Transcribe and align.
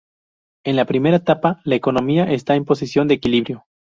En 0.65 0.77
la 0.77 0.85
primera 0.87 1.17
etapa 1.17 1.61
la 1.63 1.75
economía 1.75 2.23
está 2.23 2.55
en 2.55 2.65
posición 2.65 3.07
de 3.07 3.13
equilibrio. 3.13 3.67